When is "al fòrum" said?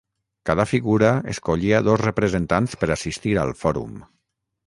3.43-4.03